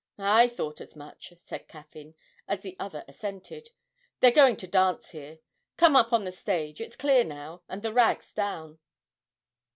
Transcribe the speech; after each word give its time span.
'I 0.17 0.47
thought 0.47 0.81
as 0.81 0.95
much,' 0.95 1.31
said 1.37 1.67
Caffyn, 1.67 2.15
as 2.47 2.61
the 2.61 2.75
other 2.79 3.05
assented; 3.07 3.69
'they're 4.19 4.31
going 4.31 4.57
to 4.57 4.65
dance 4.67 5.11
here. 5.11 5.41
Come 5.77 5.95
up 5.95 6.11
on 6.11 6.23
the 6.23 6.31
stage: 6.31 6.81
it's 6.81 6.95
clear 6.95 7.23
now, 7.23 7.61
and 7.69 7.83
the 7.83 7.93
rag's 7.93 8.33
down.' 8.33 8.79